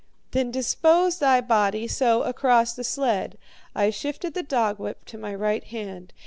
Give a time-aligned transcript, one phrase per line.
[0.31, 3.37] "'Then dispose thy body, so, across the sled,'
[3.75, 6.11] I shifted the dogwhip to my right hand.